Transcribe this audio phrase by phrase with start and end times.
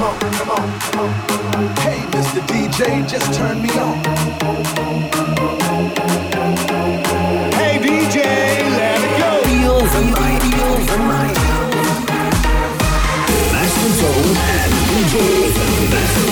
[0.00, 1.76] come on, come on, come on.
[1.84, 2.40] Hey, Mr.
[2.48, 3.96] DJ, just turn me on.
[7.60, 8.16] Hey, DJ,
[8.78, 9.30] let it go.
[9.44, 11.36] Feel the night, feel the night.
[13.52, 15.14] Master Zone and DJ
[15.92, 16.28] Master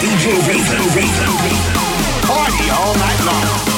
[0.00, 1.74] DJ Reason, Reason, Reason.
[2.26, 3.75] Party all night long.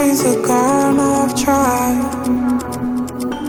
[0.00, 2.00] trains are gone, I've tried.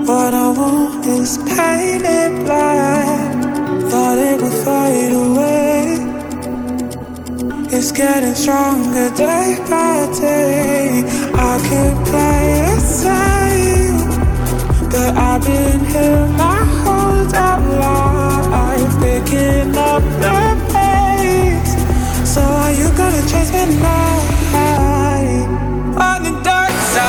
[0.06, 3.44] What I want is painted black.
[3.90, 5.80] Thought it would fade away.
[7.76, 11.04] It's getting stronger day by day.
[11.52, 14.02] I could play it safe,
[14.92, 20.40] but I've been here my whole damn life, picking up the
[20.74, 21.74] pace.
[22.34, 24.12] So are you gonna chase me now?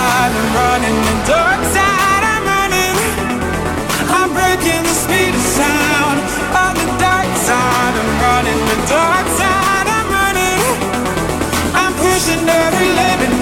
[0.02, 2.96] side, I'm running the dark side, I'm running.
[4.18, 6.18] I'm breaking the speed of sound
[6.64, 10.60] on the dark side, I'm running the dark side, I'm running.
[11.82, 13.41] I'm pushing every limit.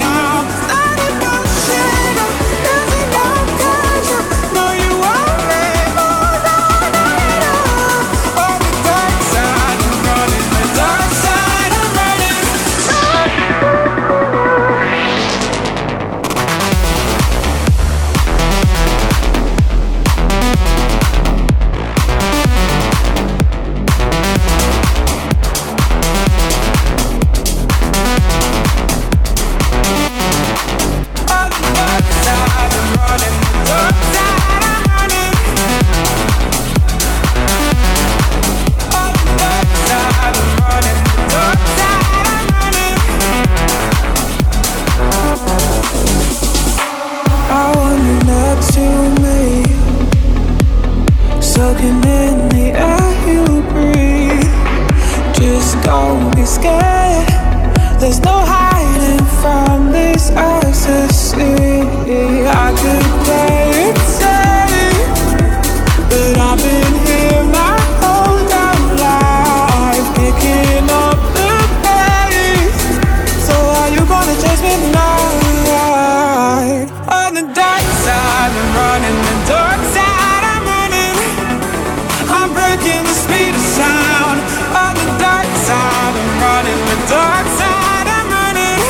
[87.09, 88.83] dark side I'm running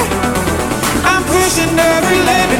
[1.05, 2.60] I'm pushing every limit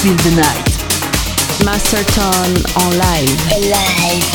[0.00, 0.68] Feel the Night.
[1.62, 2.50] Masterton
[2.82, 3.40] on live.
[3.68, 4.28] Live.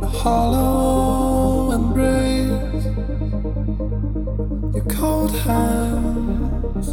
[0.00, 2.86] The hollow embrace,
[4.74, 6.88] your cold hands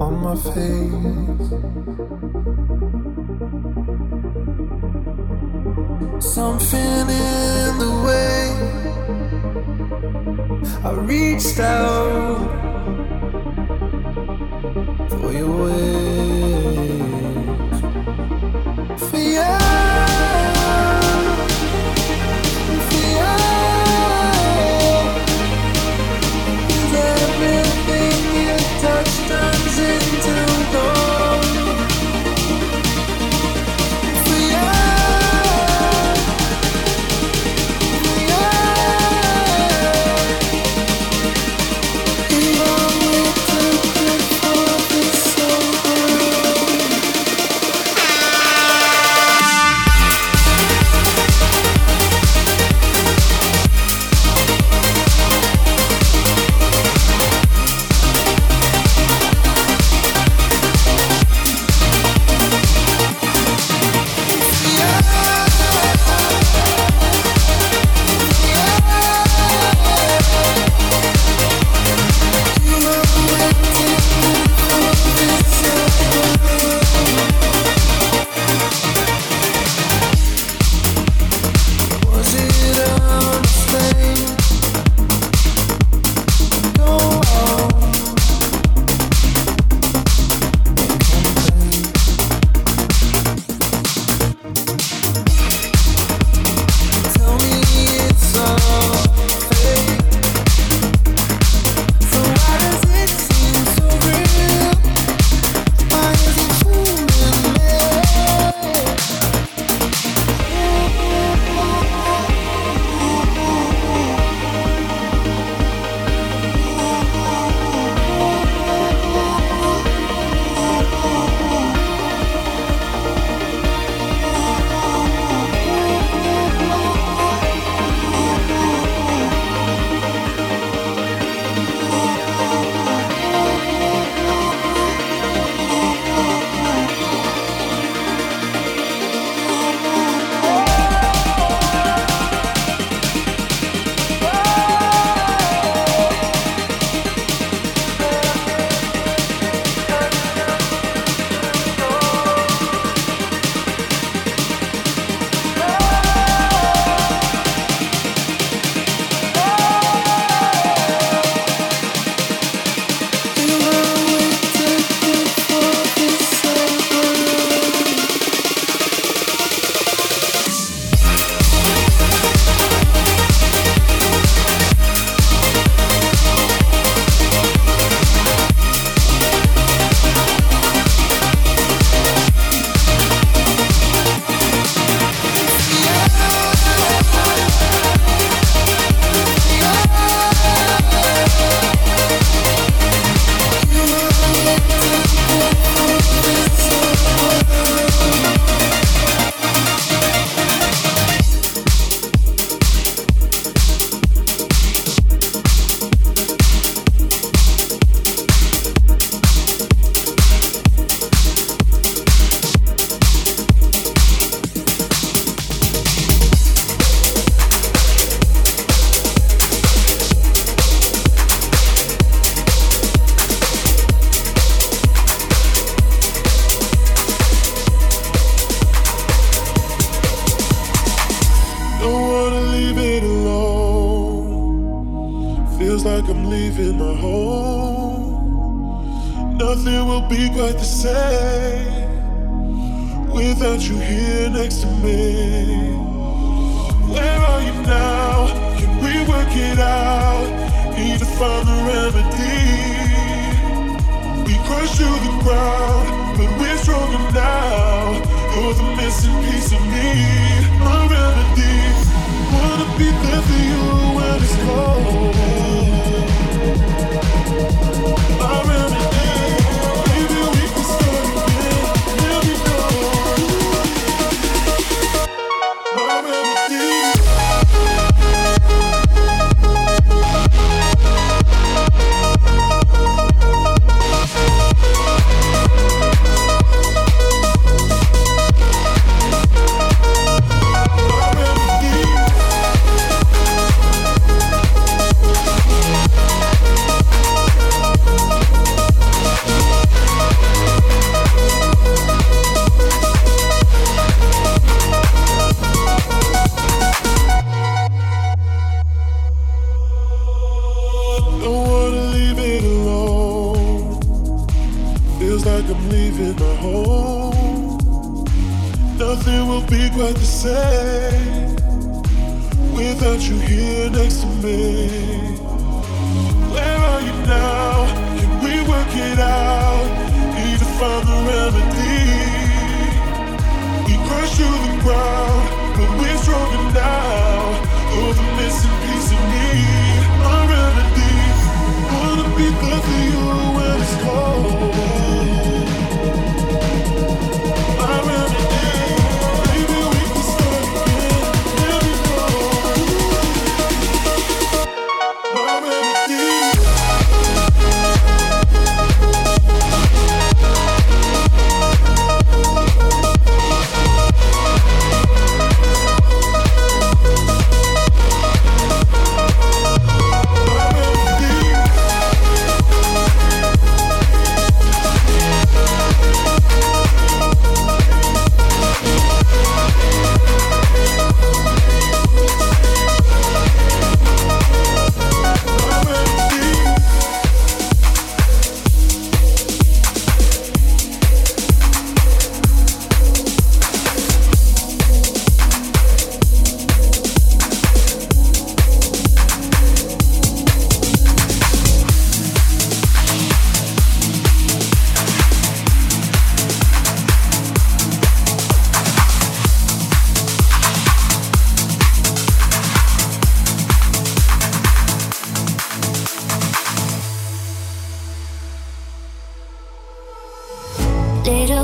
[0.00, 1.48] on my face.
[6.34, 8.40] Something in the way
[10.82, 12.73] I reached out
[15.34, 17.00] your ways.
[19.10, 19.93] For you.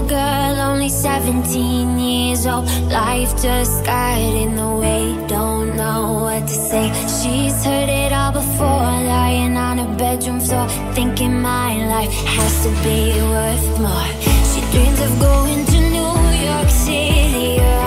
[0.01, 2.67] little girl, only 17 years old.
[2.91, 6.89] Life just got in the way, don't know what to say.
[7.19, 12.71] She's heard it all before, lying on her bedroom floor, thinking my life has to
[12.85, 14.11] be worth more.
[14.51, 17.80] She dreams of going to New York City.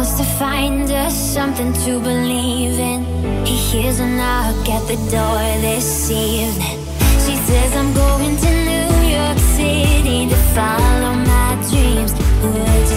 [0.00, 3.04] wants to find us something to believe in.
[3.44, 6.78] He hears a knock at the door this evening.
[7.24, 12.12] She says, I'm going to New York City to follow my dreams.
[12.42, 12.89] Would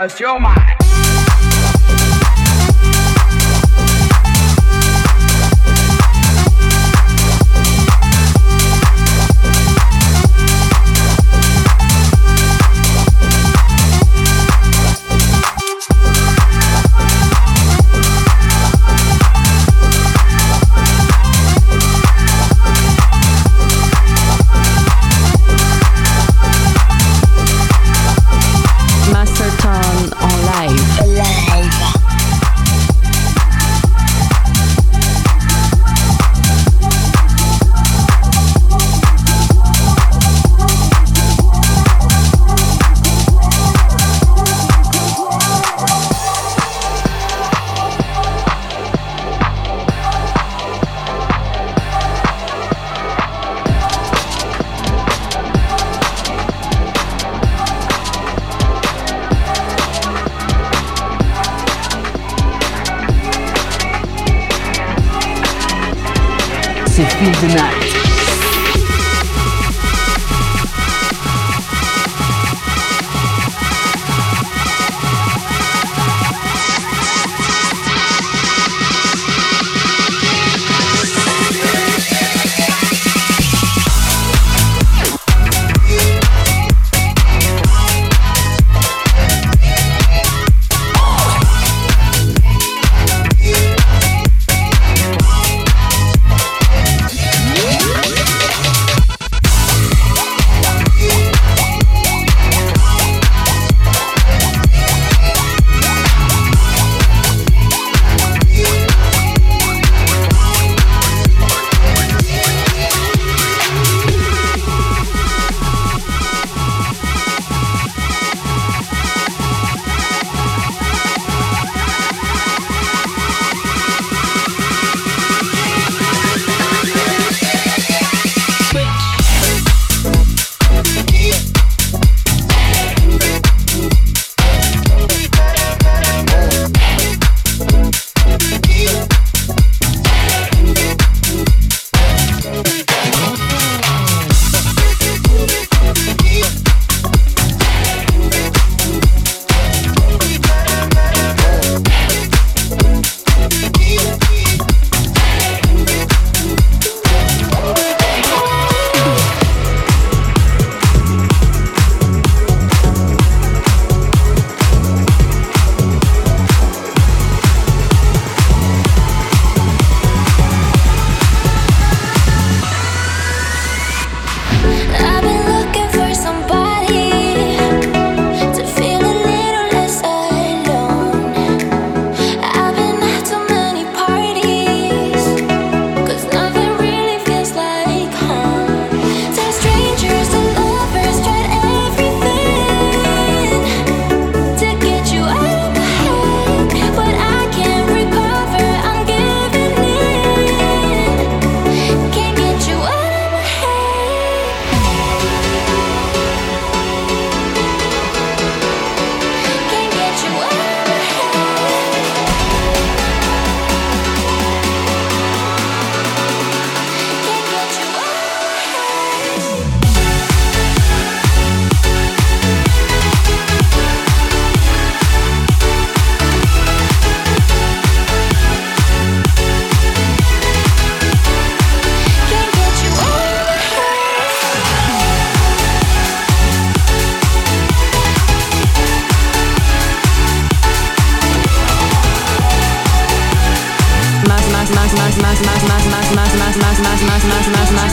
[0.00, 0.57] lost your mind.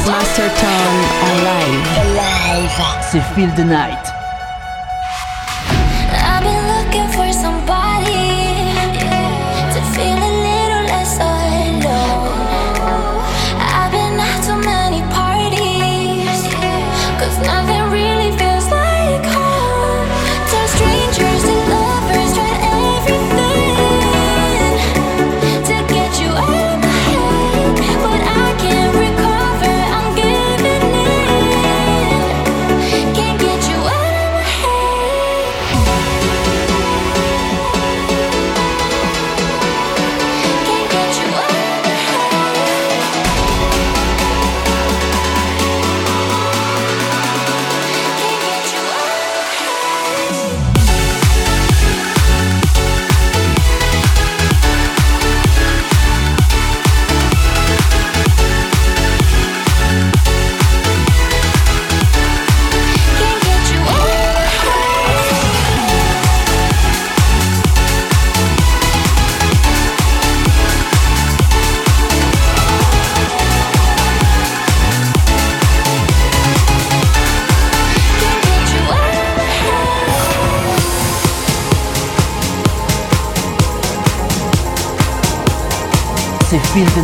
[0.07, 1.83] Master Tone en live.
[2.13, 2.81] Live.
[3.01, 4.14] C'est Feel the Night.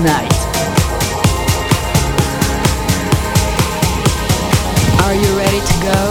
[0.01, 0.33] tonight.
[5.03, 6.01] Are you ready to go?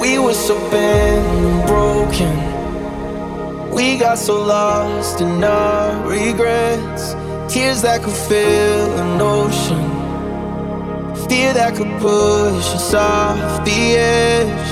[0.00, 2.34] We were so bent and broken.
[3.72, 7.14] We got so lost in our regrets.
[7.52, 9.97] Tears that could fill an ocean
[11.38, 14.68] fear that could push us off the edge.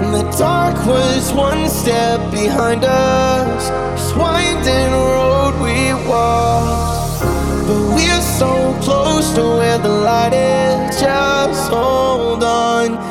[0.00, 3.62] And the dark was one step behind us.
[3.94, 7.22] This winding road we walked.
[7.66, 8.52] But we're so
[8.82, 11.00] close to where the light is.
[11.00, 13.03] Just hold on.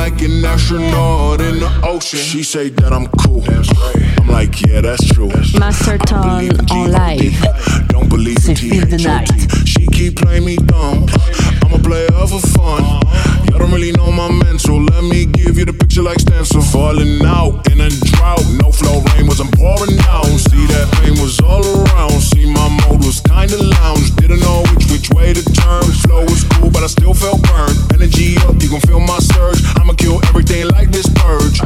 [0.00, 2.18] Like an astronaut in the ocean.
[2.18, 3.44] She say that I'm cool.
[4.18, 5.28] I'm like, yeah, that's true.
[5.58, 7.36] Master Tone en live.
[7.88, 9.28] Don't believe C'est in Feel the Night.
[9.68, 11.04] She keep playing me dumb.
[11.62, 12.82] I'm a player for fun.
[13.46, 14.80] Y'all don't really know my mental.
[14.80, 16.62] Let me give you the picture like stencil.
[16.62, 18.44] Falling out in a drought.
[18.56, 20.24] No flow rain was I'm pouring down.
[20.48, 22.20] See that pain was all around.
[22.20, 24.16] See my mode was kinda lounge.
[24.16, 24.89] Didn't know which which
[25.20, 25.84] way to turn.
[26.02, 27.76] Flow was cool, but I still felt burned.
[27.92, 29.60] Energy up, you gon' feel my surge.
[29.76, 31.60] I'ma kill everything like this purge.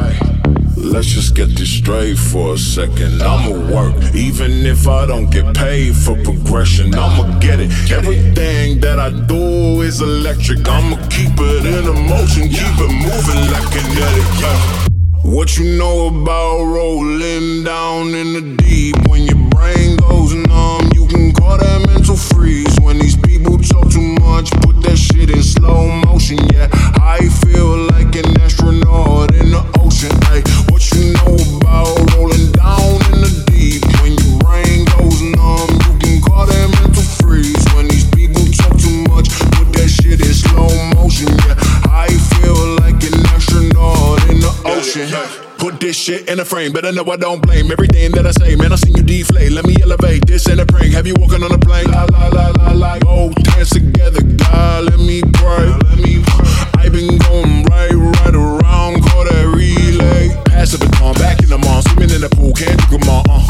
[0.77, 3.23] Let's just get this straight for a second.
[3.23, 6.93] I'ma work, even if I don't get paid for progression.
[6.93, 7.71] I'ma get it.
[7.91, 10.67] Everything that I do is electric.
[10.67, 14.27] I'ma keep it in a motion, keep it moving like kinetic.
[14.41, 14.85] Yeah.
[15.23, 18.95] What you know about rolling down in the deep?
[19.09, 22.77] When your brain goes numb, you can call that mental freeze.
[22.79, 26.37] When these people talk too much, put that shit in slow motion.
[26.53, 26.67] Yeah,
[27.01, 30.11] I feel like an astronaut in the ocean.
[30.33, 33.85] Ay, what you know about rolling down in the deep?
[34.01, 37.65] When your brain goes numb, you can call that mental freeze.
[37.75, 41.29] When these people talk too much, put that shit in slow motion.
[41.45, 41.55] Yeah,
[41.93, 42.09] I
[42.41, 45.44] feel like an astronaut in the ocean.
[45.65, 48.55] Put this shit in a frame, better know I don't blame everything that I say.
[48.55, 49.51] Man, I seen you deflate.
[49.51, 50.93] Let me elevate this in a prank.
[50.93, 51.89] Have you walking on a plane?
[51.89, 52.99] La la la la la.
[52.99, 54.93] Go dance together, God.
[54.93, 55.65] Let me pray.
[55.89, 56.45] Let me pray.
[56.77, 60.37] I been going right, right around, call that relay.
[60.45, 63.25] Pass the baton, back in the mall, swimming in the pool, can't you come on?
[63.25, 63.41] Uh.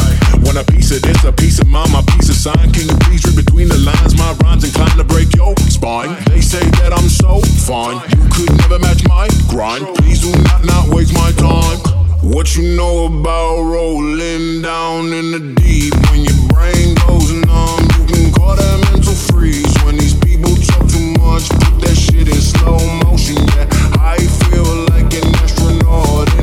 [0.48, 2.72] Want a piece of this, a piece of mine, my piece of sign.
[2.72, 4.16] Can you please read between the lines?
[4.16, 6.16] My rhymes inclined to break your spine.
[6.32, 8.00] They say that I'm so fine.
[8.08, 9.84] You could never match my grind.
[10.00, 11.95] Please do not not waste my time.
[12.22, 15.94] What you know about rolling down in the deep?
[16.10, 19.74] When your brain goes numb, you can call that mental freeze.
[19.84, 23.38] When these people talk too much, put that shit in slow motion.
[23.56, 23.68] Yeah,
[24.00, 24.18] I
[24.50, 26.35] feel like an astronaut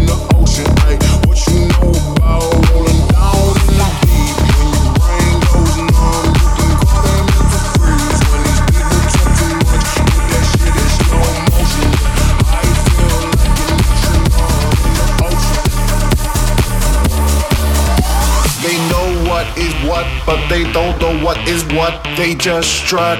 [20.53, 21.95] they don't know what is what.
[22.19, 23.19] They just strut.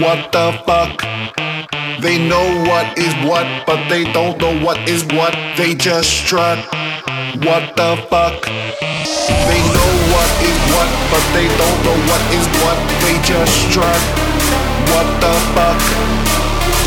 [0.00, 0.96] What the fuck?
[2.00, 5.34] They know what is what, but they don't know what is what.
[5.58, 6.58] They just strut.
[7.44, 8.48] What the fuck?
[8.48, 12.78] They know what is what, but they don't know what is what.
[13.04, 14.00] They just strut.
[14.88, 15.80] What the fuck?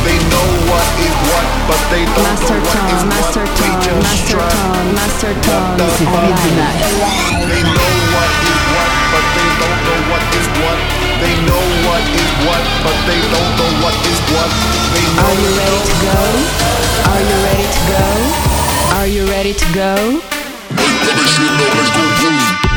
[0.02, 3.38] They know what is what, but they don't Master know what is Tone, what.
[3.38, 4.52] Master They Tone, just Master strut.
[4.58, 5.78] Tone, Master What Tone.
[5.78, 6.26] the fuck?
[6.26, 6.82] Feel the Night.
[7.46, 9.51] They know what is what, but they
[11.22, 14.50] They know what is what, but they don't know what is what.
[14.90, 16.18] They know Are you ready to go?
[17.14, 18.06] Are you ready to go?
[18.98, 20.22] Are you ready to go?
[20.74, 22.71] Let's go, boom.